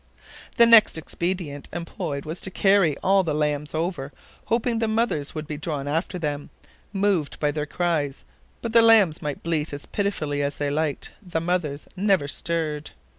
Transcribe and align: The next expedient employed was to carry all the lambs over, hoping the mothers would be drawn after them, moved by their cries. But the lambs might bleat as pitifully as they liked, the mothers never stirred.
The 0.57 0.65
next 0.65 0.97
expedient 0.97 1.69
employed 1.71 2.25
was 2.25 2.41
to 2.41 2.49
carry 2.49 2.97
all 3.03 3.21
the 3.21 3.35
lambs 3.35 3.75
over, 3.75 4.11
hoping 4.45 4.79
the 4.79 4.87
mothers 4.87 5.35
would 5.35 5.45
be 5.45 5.57
drawn 5.57 5.87
after 5.87 6.17
them, 6.17 6.49
moved 6.91 7.39
by 7.39 7.51
their 7.51 7.67
cries. 7.67 8.23
But 8.63 8.73
the 8.73 8.81
lambs 8.81 9.21
might 9.21 9.43
bleat 9.43 9.73
as 9.73 9.85
pitifully 9.85 10.41
as 10.41 10.57
they 10.57 10.71
liked, 10.71 11.11
the 11.21 11.39
mothers 11.39 11.87
never 11.95 12.27
stirred. 12.27 12.89